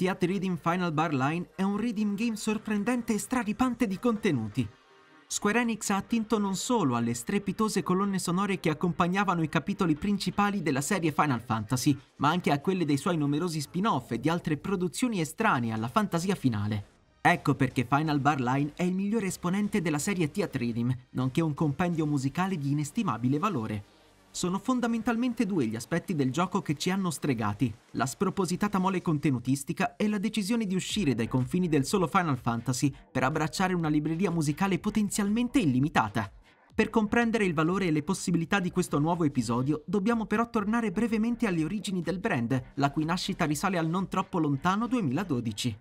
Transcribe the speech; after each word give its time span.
Theat 0.00 0.24
Reading 0.24 0.56
Final 0.56 0.94
Bar 0.94 1.12
Line 1.12 1.50
è 1.54 1.62
un 1.62 1.76
reading 1.76 2.16
game 2.16 2.34
sorprendente 2.34 3.12
e 3.12 3.18
straripante 3.18 3.86
di 3.86 3.98
contenuti. 3.98 4.66
Square 5.26 5.60
Enix 5.60 5.90
ha 5.90 5.96
attinto 5.96 6.38
non 6.38 6.56
solo 6.56 6.96
alle 6.96 7.12
strepitose 7.12 7.82
colonne 7.82 8.18
sonore 8.18 8.60
che 8.60 8.70
accompagnavano 8.70 9.42
i 9.42 9.50
capitoli 9.50 9.96
principali 9.96 10.62
della 10.62 10.80
serie 10.80 11.12
Final 11.12 11.42
Fantasy, 11.42 11.94
ma 12.16 12.30
anche 12.30 12.50
a 12.50 12.60
quelle 12.60 12.86
dei 12.86 12.96
suoi 12.96 13.18
numerosi 13.18 13.60
spin-off 13.60 14.12
e 14.12 14.20
di 14.20 14.30
altre 14.30 14.56
produzioni 14.56 15.20
estranee 15.20 15.70
alla 15.70 15.88
fantasia 15.88 16.34
finale. 16.34 16.84
Ecco 17.20 17.54
perché 17.54 17.84
Final 17.86 18.20
Bar 18.20 18.40
Line 18.40 18.72
è 18.76 18.84
il 18.84 18.94
migliore 18.94 19.26
esponente 19.26 19.82
della 19.82 19.98
serie 19.98 20.30
Theat 20.30 20.56
Rhythm, 20.56 20.96
nonché 21.10 21.42
un 21.42 21.52
compendio 21.52 22.06
musicale 22.06 22.56
di 22.56 22.70
inestimabile 22.70 23.38
valore. 23.38 23.84
Sono 24.32 24.60
fondamentalmente 24.60 25.44
due 25.44 25.66
gli 25.66 25.74
aspetti 25.74 26.14
del 26.14 26.30
gioco 26.30 26.62
che 26.62 26.76
ci 26.76 26.90
hanno 26.90 27.10
stregati, 27.10 27.74
la 27.92 28.06
spropositata 28.06 28.78
mole 28.78 29.02
contenutistica 29.02 29.96
e 29.96 30.08
la 30.08 30.18
decisione 30.18 30.66
di 30.66 30.76
uscire 30.76 31.14
dai 31.14 31.26
confini 31.26 31.68
del 31.68 31.84
solo 31.84 32.06
Final 32.06 32.38
Fantasy 32.38 32.94
per 33.10 33.24
abbracciare 33.24 33.74
una 33.74 33.88
libreria 33.88 34.30
musicale 34.30 34.78
potenzialmente 34.78 35.58
illimitata. 35.58 36.30
Per 36.72 36.90
comprendere 36.90 37.44
il 37.44 37.54
valore 37.54 37.86
e 37.86 37.90
le 37.90 38.04
possibilità 38.04 38.60
di 38.60 38.70
questo 38.70 39.00
nuovo 39.00 39.24
episodio, 39.24 39.82
dobbiamo 39.84 40.26
però 40.26 40.48
tornare 40.48 40.92
brevemente 40.92 41.48
alle 41.48 41.64
origini 41.64 42.00
del 42.00 42.20
brand, 42.20 42.72
la 42.74 42.92
cui 42.92 43.04
nascita 43.04 43.44
risale 43.44 43.78
al 43.78 43.88
non 43.88 44.08
troppo 44.08 44.38
lontano 44.38 44.86
2012 44.86 45.76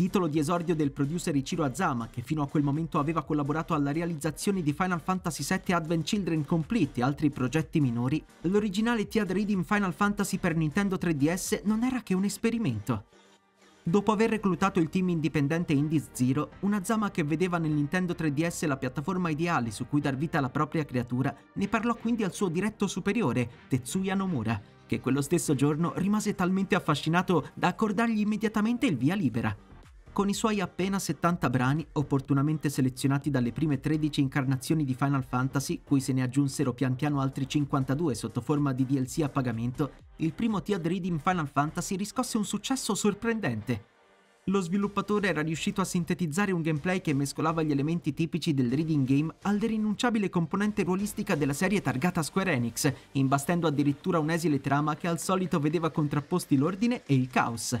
titolo 0.00 0.28
di 0.28 0.38
esordio 0.38 0.74
del 0.74 0.92
producer 0.92 1.36
Ichiro 1.36 1.62
Azama, 1.62 2.08
che 2.08 2.22
fino 2.22 2.40
a 2.40 2.48
quel 2.48 2.62
momento 2.62 2.98
aveva 2.98 3.22
collaborato 3.22 3.74
alla 3.74 3.92
realizzazione 3.92 4.62
di 4.62 4.72
Final 4.72 5.02
Fantasy 5.02 5.44
VII 5.46 5.74
Advent 5.74 6.06
Children 6.06 6.46
Complete 6.46 7.00
e 7.00 7.02
altri 7.02 7.28
progetti 7.28 7.80
minori, 7.80 8.24
l'originale 8.44 9.06
Tiad 9.08 9.30
Reading 9.30 9.62
Final 9.62 9.92
Fantasy 9.92 10.38
per 10.38 10.56
Nintendo 10.56 10.96
3DS 10.96 11.60
non 11.64 11.82
era 11.82 12.00
che 12.00 12.14
un 12.14 12.24
esperimento. 12.24 13.04
Dopo 13.82 14.10
aver 14.10 14.30
reclutato 14.30 14.80
il 14.80 14.88
team 14.88 15.10
indipendente 15.10 15.74
Indies 15.74 16.08
Zero, 16.12 16.52
una 16.60 16.82
Zama 16.82 17.10
che 17.10 17.22
vedeva 17.22 17.58
nel 17.58 17.72
Nintendo 17.72 18.14
3DS 18.14 18.66
la 18.66 18.78
piattaforma 18.78 19.28
ideale 19.28 19.70
su 19.70 19.86
cui 19.86 20.00
dar 20.00 20.16
vita 20.16 20.38
alla 20.38 20.48
propria 20.48 20.86
creatura, 20.86 21.36
ne 21.56 21.68
parlò 21.68 21.94
quindi 21.94 22.24
al 22.24 22.32
suo 22.32 22.48
diretto 22.48 22.86
superiore, 22.86 23.50
Tetsuya 23.68 24.14
Nomura, 24.14 24.58
che 24.86 24.98
quello 24.98 25.20
stesso 25.20 25.54
giorno 25.54 25.92
rimase 25.96 26.34
talmente 26.34 26.74
affascinato 26.74 27.50
da 27.52 27.68
accordargli 27.68 28.20
immediatamente 28.20 28.86
il 28.86 28.96
via 28.96 29.14
libera. 29.14 29.54
Con 30.12 30.28
i 30.28 30.34
suoi 30.34 30.60
appena 30.60 30.98
70 30.98 31.48
brani, 31.48 31.86
opportunamente 31.92 32.68
selezionati 32.68 33.30
dalle 33.30 33.52
prime 33.52 33.78
13 33.78 34.20
incarnazioni 34.20 34.84
di 34.84 34.94
Final 34.94 35.24
Fantasy, 35.24 35.82
cui 35.84 36.00
se 36.00 36.12
ne 36.12 36.22
aggiunsero 36.22 36.74
pian 36.74 36.96
piano 36.96 37.20
altri 37.20 37.48
52 37.48 38.14
sotto 38.16 38.40
forma 38.40 38.72
di 38.72 38.84
DLC 38.84 39.22
a 39.22 39.28
pagamento, 39.28 39.92
il 40.16 40.32
primo 40.32 40.62
Tiad 40.62 40.84
Reading 40.84 41.20
Final 41.20 41.48
Fantasy 41.48 41.94
riscosse 41.94 42.36
un 42.36 42.44
successo 42.44 42.96
sorprendente. 42.96 43.84
Lo 44.44 44.60
sviluppatore 44.60 45.28
era 45.28 45.42
riuscito 45.42 45.80
a 45.80 45.84
sintetizzare 45.84 46.50
un 46.50 46.62
gameplay 46.62 47.00
che 47.00 47.14
mescolava 47.14 47.62
gli 47.62 47.70
elementi 47.70 48.12
tipici 48.12 48.52
del 48.52 48.72
reading 48.72 49.06
game 49.06 49.32
all'irrinunciabile 49.42 50.28
componente 50.28 50.82
ruolistica 50.82 51.36
della 51.36 51.52
serie 51.52 51.80
targata 51.80 52.22
Square 52.22 52.52
Enix, 52.52 52.92
imbastendo 53.12 53.68
addirittura 53.68 54.18
un'esile 54.18 54.60
trama 54.60 54.96
che 54.96 55.06
al 55.06 55.20
solito 55.20 55.60
vedeva 55.60 55.90
contrapposti 55.90 56.56
l'ordine 56.56 57.04
e 57.04 57.14
il 57.14 57.28
caos. 57.28 57.78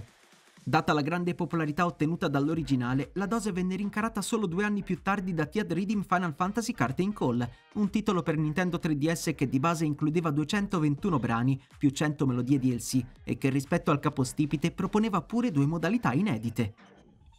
Data 0.70 0.92
la 0.92 1.00
grande 1.00 1.34
popolarità 1.34 1.84
ottenuta 1.84 2.28
dall'originale, 2.28 3.10
la 3.14 3.26
dose 3.26 3.50
venne 3.50 3.74
rincarata 3.74 4.22
solo 4.22 4.46
due 4.46 4.62
anni 4.62 4.84
più 4.84 5.02
tardi 5.02 5.34
da 5.34 5.46
Tiad 5.46 5.72
Reading 5.72 6.04
Final 6.06 6.32
Fantasy 6.32 6.72
Curtain 6.72 7.12
Call, 7.12 7.44
un 7.72 7.90
titolo 7.90 8.22
per 8.22 8.36
Nintendo 8.36 8.78
3DS 8.80 9.34
che 9.34 9.48
di 9.48 9.58
base 9.58 9.84
includeva 9.84 10.30
221 10.30 11.18
brani 11.18 11.60
più 11.76 11.90
100 11.90 12.24
melodie 12.24 12.60
DLC 12.60 13.04
e 13.24 13.36
che 13.36 13.48
rispetto 13.50 13.90
al 13.90 13.98
capostipite 13.98 14.70
proponeva 14.70 15.20
pure 15.22 15.50
due 15.50 15.66
modalità 15.66 16.12
inedite. 16.12 16.74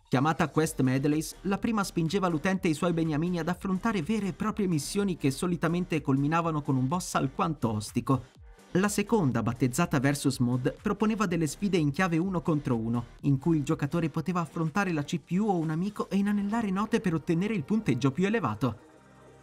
Chiamata 0.09 0.49
Quest 0.49 0.81
Medleys, 0.81 1.37
la 1.43 1.57
prima 1.57 1.85
spingeva 1.85 2.27
l'utente 2.27 2.67
e 2.67 2.71
i 2.71 2.73
suoi 2.73 2.91
beniamini 2.91 3.39
ad 3.39 3.47
affrontare 3.47 4.01
vere 4.01 4.27
e 4.27 4.33
proprie 4.33 4.67
missioni 4.67 5.15
che 5.15 5.31
solitamente 5.31 6.01
culminavano 6.01 6.61
con 6.61 6.75
un 6.75 6.85
boss 6.85 7.15
alquanto 7.15 7.71
ostico, 7.71 8.25
la 8.75 8.87
seconda, 8.87 9.43
battezzata 9.43 9.99
Versus 9.99 10.37
Mode, 10.37 10.77
proponeva 10.81 11.25
delle 11.25 11.45
sfide 11.45 11.75
in 11.75 11.91
chiave 11.91 12.17
1 12.17 12.41
contro 12.41 12.77
1, 12.77 13.05
in 13.23 13.37
cui 13.37 13.57
il 13.57 13.63
giocatore 13.63 14.09
poteva 14.09 14.39
affrontare 14.39 14.93
la 14.93 15.03
CPU 15.03 15.49
o 15.49 15.57
un 15.57 15.71
amico 15.71 16.09
e 16.09 16.15
inanellare 16.15 16.69
note 16.69 17.01
per 17.01 17.13
ottenere 17.13 17.53
il 17.53 17.65
punteggio 17.65 18.11
più 18.11 18.25
elevato. 18.25 18.77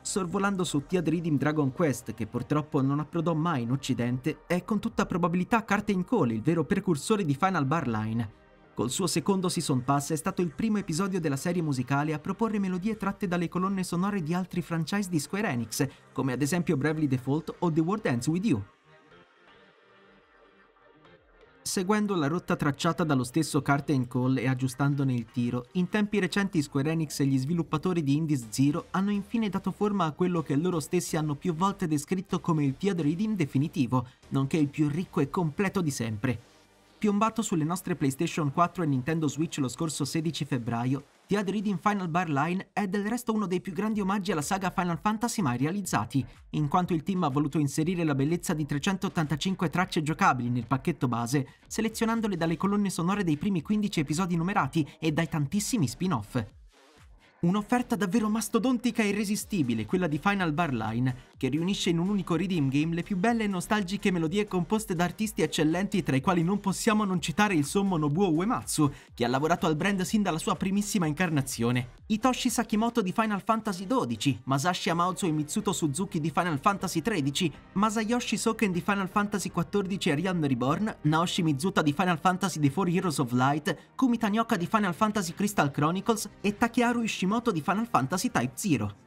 Sorvolando 0.00 0.64
su 0.64 0.86
Tiad 0.86 1.06
Reading 1.06 1.36
Dragon 1.36 1.72
Quest, 1.72 2.14
che 2.14 2.26
purtroppo 2.26 2.80
non 2.80 3.00
approdò 3.00 3.34
mai 3.34 3.62
in 3.62 3.70
Occidente, 3.70 4.44
è 4.46 4.64
con 4.64 4.78
tutta 4.78 5.04
probabilità 5.04 5.62
Curtain 5.62 6.04
Call 6.04 6.30
il 6.30 6.40
vero 6.40 6.64
precursore 6.64 7.22
di 7.22 7.34
Final 7.34 7.66
Bar 7.66 7.86
Line. 7.86 8.32
Col 8.72 8.88
suo 8.88 9.06
secondo 9.06 9.50
Season 9.50 9.84
Pass 9.84 10.12
è 10.12 10.16
stato 10.16 10.40
il 10.40 10.54
primo 10.54 10.78
episodio 10.78 11.20
della 11.20 11.36
serie 11.36 11.60
musicale 11.60 12.14
a 12.14 12.18
proporre 12.18 12.58
melodie 12.58 12.96
tratte 12.96 13.28
dalle 13.28 13.48
colonne 13.48 13.82
sonore 13.82 14.22
di 14.22 14.32
altri 14.32 14.62
franchise 14.62 15.10
di 15.10 15.18
Square 15.18 15.50
Enix, 15.50 15.86
come 16.12 16.32
ad 16.32 16.40
esempio 16.40 16.78
Bravely 16.78 17.08
Default 17.08 17.56
o 17.58 17.70
The 17.70 17.80
World 17.80 18.06
Ends 18.06 18.26
With 18.28 18.46
You 18.46 18.62
seguendo 21.68 22.16
la 22.16 22.28
rotta 22.28 22.56
tracciata 22.56 23.04
dallo 23.04 23.24
stesso 23.24 23.60
Curtain 23.60 24.08
Call 24.08 24.38
e 24.38 24.48
aggiustandone 24.48 25.12
il 25.12 25.26
tiro, 25.30 25.66
in 25.72 25.90
tempi 25.90 26.18
recenti 26.18 26.62
Square 26.62 26.92
Enix 26.92 27.20
e 27.20 27.26
gli 27.26 27.36
sviluppatori 27.36 28.02
di 28.02 28.16
Indies 28.16 28.46
Zero 28.48 28.86
hanno 28.92 29.10
infine 29.10 29.50
dato 29.50 29.70
forma 29.70 30.06
a 30.06 30.12
quello 30.12 30.40
che 30.40 30.56
loro 30.56 30.80
stessi 30.80 31.18
hanno 31.18 31.34
più 31.34 31.54
volte 31.54 31.86
descritto 31.86 32.40
come 32.40 32.64
il 32.64 32.78
Tiad 32.78 33.02
Reading 33.02 33.36
definitivo, 33.36 34.06
nonché 34.28 34.56
il 34.56 34.68
più 34.68 34.88
ricco 34.88 35.20
e 35.20 35.28
completo 35.28 35.82
di 35.82 35.90
sempre. 35.90 36.40
Piombato 36.96 37.42
sulle 37.42 37.64
nostre 37.64 37.96
PlayStation 37.96 38.50
4 38.50 38.84
e 38.84 38.86
Nintendo 38.86 39.28
Switch 39.28 39.58
lo 39.58 39.68
scorso 39.68 40.06
16 40.06 40.46
febbraio, 40.46 41.04
The 41.28 41.36
Other 41.36 41.52
Reading 41.52 41.78
Final 41.78 42.08
Bar 42.08 42.30
Line 42.30 42.70
è 42.72 42.86
del 42.86 43.06
resto 43.06 43.34
uno 43.34 43.46
dei 43.46 43.60
più 43.60 43.74
grandi 43.74 44.00
omaggi 44.00 44.32
alla 44.32 44.40
saga 44.40 44.70
Final 44.70 44.98
Fantasy 44.98 45.42
mai 45.42 45.58
realizzati, 45.58 46.24
in 46.52 46.68
quanto 46.68 46.94
il 46.94 47.02
team 47.02 47.22
ha 47.22 47.28
voluto 47.28 47.58
inserire 47.58 48.02
la 48.02 48.14
bellezza 48.14 48.54
di 48.54 48.64
385 48.64 49.68
tracce 49.68 50.02
giocabili 50.02 50.48
nel 50.48 50.66
pacchetto 50.66 51.06
base, 51.06 51.46
selezionandole 51.66 52.38
dalle 52.38 52.56
colonne 52.56 52.88
sonore 52.88 53.24
dei 53.24 53.36
primi 53.36 53.60
15 53.60 54.00
episodi 54.00 54.36
numerati 54.36 54.88
e 54.98 55.12
dai 55.12 55.28
tantissimi 55.28 55.86
spin-off. 55.86 56.42
Un'offerta 57.40 57.94
davvero 57.94 58.28
mastodontica 58.28 59.04
e 59.04 59.10
irresistibile, 59.10 59.86
quella 59.86 60.08
di 60.08 60.18
Final 60.18 60.52
Bar 60.52 60.74
Line, 60.74 61.14
che 61.36 61.46
riunisce 61.46 61.88
in 61.88 62.00
un 62.00 62.08
unico 62.08 62.34
redeem 62.34 62.68
game 62.68 62.96
le 62.96 63.04
più 63.04 63.16
belle 63.16 63.44
e 63.44 63.46
nostalgiche 63.46 64.10
melodie 64.10 64.48
composte 64.48 64.96
da 64.96 65.04
artisti 65.04 65.42
eccellenti 65.42 66.02
tra 66.02 66.16
i 66.16 66.20
quali 66.20 66.42
non 66.42 66.58
possiamo 66.58 67.04
non 67.04 67.20
citare 67.20 67.54
il 67.54 67.64
sommo 67.64 67.96
Nobuo 67.96 68.32
Uematsu, 68.32 68.92
che 69.14 69.24
ha 69.24 69.28
lavorato 69.28 69.66
al 69.66 69.76
brand 69.76 70.00
sin 70.00 70.20
dalla 70.20 70.40
sua 70.40 70.56
primissima 70.56 71.06
incarnazione, 71.06 71.90
Hitoshi 72.06 72.50
Sakimoto 72.50 73.02
di 73.02 73.12
Final 73.12 73.40
Fantasy 73.40 73.86
XII, 73.86 74.40
Masashi 74.42 74.90
Amaozu 74.90 75.26
e 75.26 75.30
Mitsuto 75.30 75.72
Suzuki 75.72 76.18
di 76.18 76.30
Final 76.30 76.58
Fantasy 76.58 77.02
XIII, 77.02 77.52
Masayoshi 77.74 78.36
Soken 78.36 78.72
di 78.72 78.80
Final 78.80 79.08
Fantasy 79.08 79.52
XIV 79.52 79.96
e 80.06 80.14
Realm 80.16 80.44
Reborn, 80.44 80.96
Naoshi 81.02 81.44
Mizuta 81.44 81.82
di 81.82 81.92
Final 81.92 82.18
Fantasy 82.18 82.58
The 82.58 82.70
Four 82.70 82.88
Heroes 82.88 83.18
of 83.18 83.30
Light, 83.30 83.76
Kumi 83.94 84.18
Tanioka 84.18 84.56
di 84.56 84.66
Final 84.66 84.94
Fantasy 84.94 85.34
Crystal 85.34 85.70
Chronicles 85.70 86.28
e 86.40 86.56
Takeharu 86.56 87.02
Ishimoto 87.28 87.52
di 87.52 87.60
Final 87.60 87.86
Fantasy 87.86 88.30
Type 88.30 88.52
Zero 88.54 89.06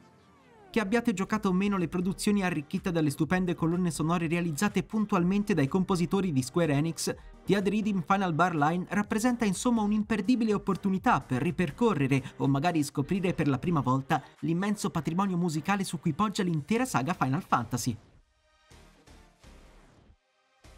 che 0.69 0.79
abbiate 0.79 1.11
giocato 1.11 1.49
o 1.49 1.51
meno 1.51 1.75
le 1.75 1.89
produzioni 1.89 2.43
arricchite 2.43 2.93
dalle 2.93 3.09
stupende 3.09 3.55
colonne 3.55 3.91
sonore 3.91 4.29
realizzate 4.29 4.83
puntualmente 4.83 5.53
dai 5.53 5.67
compositori 5.67 6.31
di 6.31 6.41
Square 6.41 6.71
Enix, 6.71 7.13
The 7.43 7.57
Ad 7.57 7.67
Reading 7.67 8.01
Final 8.05 8.33
Bar 8.33 8.55
Line 8.55 8.85
rappresenta 8.89 9.43
insomma 9.43 9.81
un'imperdibile 9.81 10.53
opportunità 10.53 11.19
per 11.19 11.41
ripercorrere 11.41 12.23
o 12.37 12.47
magari 12.47 12.83
scoprire 12.83 13.33
per 13.33 13.49
la 13.49 13.59
prima 13.59 13.81
volta 13.81 14.23
l'immenso 14.41 14.91
patrimonio 14.91 15.35
musicale 15.35 15.83
su 15.83 15.99
cui 15.99 16.13
poggia 16.13 16.43
l'intera 16.43 16.85
saga 16.85 17.13
Final 17.15 17.43
Fantasy. 17.43 17.97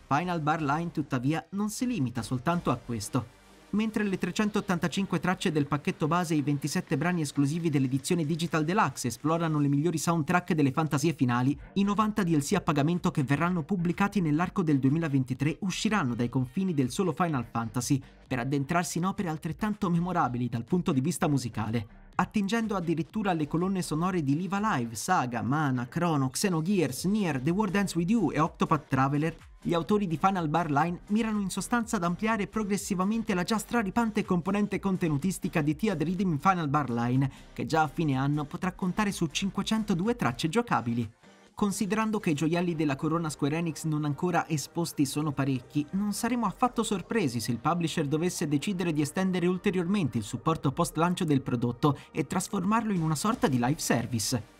Final 0.08 0.42
Bar 0.42 0.64
Line 0.64 0.92
tuttavia 0.92 1.46
non 1.52 1.70
si 1.70 1.86
limita 1.86 2.24
soltanto 2.24 2.72
a 2.72 2.78
questo 2.78 3.42
mentre 3.74 4.04
le 4.04 4.18
385 4.18 5.20
tracce 5.20 5.52
del 5.52 5.68
pacchetto 5.68 6.08
base 6.08 6.34
e 6.34 6.38
i 6.38 6.42
27 6.42 6.98
brani 6.98 7.22
esclusivi 7.22 7.70
dell'edizione 7.70 8.25
Digital 8.25 8.64
Deluxe 8.64 9.08
esplorano 9.08 9.60
le 9.60 9.68
migliori 9.68 9.98
soundtrack 9.98 10.54
delle 10.54 10.72
fantasie 10.72 11.14
finali, 11.14 11.58
i 11.74 11.84
90 11.84 12.24
DLC 12.24 12.54
a 12.54 12.62
pagamento 12.62 13.12
che 13.12 13.24
verranno 13.24 13.64
pubblicati 13.64 14.22
nell'arco 14.22 14.64
del 14.64 14.80
2023 14.80 15.58
usciranno 15.60 16.16
dai 16.16 16.30
confini 16.30 16.74
del 16.74 16.92
solo 16.92 17.12
Final 17.14 17.46
Fantasy 17.46 18.02
per 18.28 18.40
addentrarsi 18.40 18.98
in 18.98 19.06
opere 19.06 19.30
altrettanto 19.30 19.90
memorabili 19.90 20.50
dal 20.50 20.64
punto 20.64 20.92
di 20.92 21.02
vista 21.02 21.28
musicale, 21.28 21.86
attingendo 22.16 22.76
addirittura 22.76 23.31
alle 23.31 23.48
colonne 23.48 23.81
sonore 23.81 24.24
di 24.24 24.36
Live 24.36 24.56
Alive, 24.56 24.96
Saga, 24.96 25.42
Mana, 25.42 25.88
Chrono, 25.88 26.30
Xenogears, 26.30 27.06
Nier, 27.06 27.40
The 27.40 27.52
World 27.52 27.76
Ends 27.76 27.96
With 27.96 28.10
You 28.10 28.31
e 28.31 28.40
Octopath 28.40 28.88
Traveler, 28.88 29.36
gli 29.65 29.74
autori 29.74 30.07
di 30.07 30.18
Final 30.18 30.50
Bar 30.50 30.69
Line 30.69 31.00
mirano 31.07 31.39
in 31.39 31.50
sostanza 31.50 31.95
ad 31.95 32.04
ampliare 32.04 32.48
progressivamente 32.48 33.33
la 33.33 33.44
già 33.44 33.57
straripante 33.57 34.25
componente 34.25 34.77
contenutistica 34.77 35.62
di 35.62 35.74
Tiad 35.74 36.04
Reading 36.04 36.33
in 36.33 36.39
Final 36.39 36.68
Bar 36.68 36.89
Line, 36.89 37.31
che 37.54 37.65
già 37.65 37.83
a 37.83 37.88
fine 37.88 38.18
anno 38.18 38.44
potrà 38.44 38.74
contare 38.74 39.13
su 39.13 39.25
502 39.25 40.18
tracce 40.18 40.50
giocabili. 40.50 41.10
Considerando 41.56 42.19
che 42.19 42.31
i 42.31 42.33
gioielli 42.33 42.75
della 42.75 42.98
corona 42.98 43.30
Square 43.30 43.56
Enix 43.56 43.86
non 43.86 44.04
ancora 44.04 44.50
esposti 44.50 45.06
sono 45.06 45.31
parecchi, 45.31 45.86
non 45.92 46.12
saremo 46.12 46.45
affatto 46.45 46.83
sorpresi 46.83 47.39
se 47.39 47.51
il 47.51 47.59
publisher 47.59 48.06
dovesse 48.06 48.50
decidere 48.50 48.92
di 48.92 49.01
estendere 49.01 49.48
ulteriormente 49.48 50.18
il 50.18 50.25
supporto 50.25 50.74
post-lancio 50.74 51.24
del 51.24 51.42
prodotto 51.42 51.98
e 52.12 52.27
trasformarlo 52.27 52.92
in 52.92 53.01
una 53.01 53.16
sorta 53.16 53.48
di 53.48 53.59
live 53.59 53.80
service. 53.80 54.53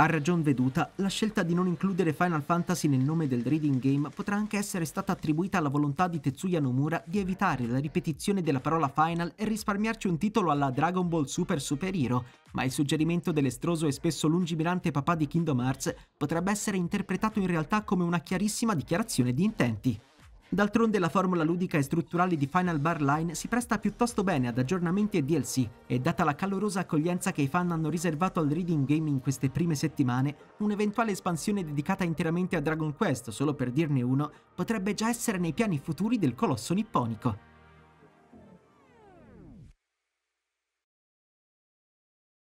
A 0.00 0.06
ragion 0.06 0.42
veduta, 0.42 0.92
la 0.96 1.08
scelta 1.08 1.42
di 1.42 1.54
non 1.54 1.66
includere 1.66 2.12
Final 2.12 2.44
Fantasy 2.44 2.86
nel 2.86 3.00
nome 3.00 3.26
del 3.26 3.42
Reading 3.42 3.80
Game 3.80 4.10
potrà 4.10 4.36
anche 4.36 4.56
essere 4.56 4.84
stata 4.84 5.10
attribuita 5.10 5.58
alla 5.58 5.70
volontà 5.70 6.06
di 6.06 6.20
Tetsuya 6.20 6.60
Nomura 6.60 7.02
di 7.04 7.18
evitare 7.18 7.66
la 7.66 7.80
ripetizione 7.80 8.40
della 8.40 8.60
parola 8.60 8.92
Final 8.94 9.32
e 9.34 9.44
risparmiarci 9.44 10.06
un 10.06 10.16
titolo 10.16 10.52
alla 10.52 10.70
Dragon 10.70 11.08
Ball 11.08 11.24
Super 11.24 11.60
Super 11.60 11.96
Hero, 11.96 12.26
ma 12.52 12.62
il 12.62 12.70
suggerimento 12.70 13.32
dell'estroso 13.32 13.88
e 13.88 13.92
spesso 13.92 14.28
lungimirante 14.28 14.92
papà 14.92 15.16
di 15.16 15.26
Kingdom 15.26 15.58
Hearts 15.58 15.92
potrebbe 16.16 16.52
essere 16.52 16.76
interpretato 16.76 17.40
in 17.40 17.48
realtà 17.48 17.82
come 17.82 18.04
una 18.04 18.20
chiarissima 18.20 18.76
dichiarazione 18.76 19.34
di 19.34 19.42
intenti. 19.42 20.00
D'altronde 20.50 20.98
la 20.98 21.10
formula 21.10 21.44
ludica 21.44 21.76
e 21.76 21.82
strutturale 21.82 22.34
di 22.34 22.46
Final 22.46 22.80
Bar 22.80 23.02
Line 23.02 23.34
si 23.34 23.48
presta 23.48 23.78
piuttosto 23.78 24.24
bene 24.24 24.48
ad 24.48 24.56
aggiornamenti 24.56 25.18
e 25.18 25.22
DLC 25.22 25.68
e 25.86 25.98
data 25.98 26.24
la 26.24 26.34
calorosa 26.34 26.80
accoglienza 26.80 27.32
che 27.32 27.42
i 27.42 27.48
fan 27.48 27.70
hanno 27.70 27.90
riservato 27.90 28.40
al 28.40 28.48
Reading 28.48 28.86
Game 28.86 29.10
in 29.10 29.20
queste 29.20 29.50
prime 29.50 29.74
settimane, 29.74 30.36
un'eventuale 30.60 31.10
espansione 31.10 31.64
dedicata 31.64 32.02
interamente 32.02 32.56
a 32.56 32.60
Dragon 32.60 32.96
Quest, 32.96 33.28
solo 33.28 33.52
per 33.52 33.70
dirne 33.70 34.00
uno, 34.00 34.32
potrebbe 34.54 34.94
già 34.94 35.10
essere 35.10 35.36
nei 35.36 35.52
piani 35.52 35.78
futuri 35.78 36.16
del 36.16 36.34
colosso 36.34 36.72
nipponico. 36.72 37.47